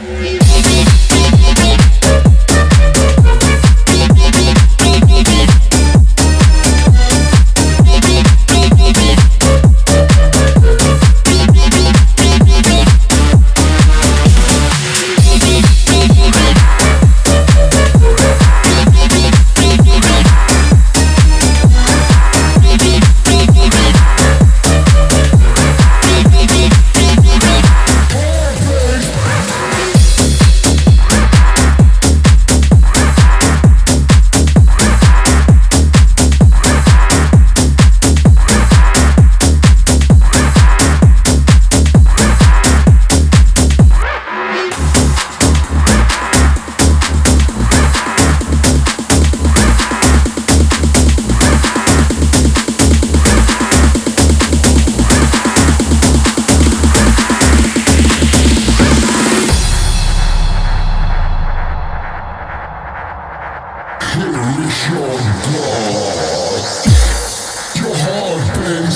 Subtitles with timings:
[0.00, 0.47] Yeah.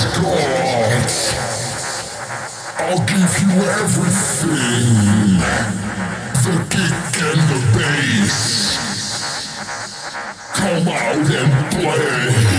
[0.05, 1.35] Gods,
[2.79, 5.03] I'll give you everything
[6.43, 8.77] the kick and the bass.
[10.55, 12.52] Come out and play.